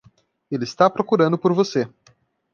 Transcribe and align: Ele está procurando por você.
Ele 0.49 0.63
está 0.63 0.89
procurando 0.89 1.37
por 1.37 1.53
você. 1.53 1.87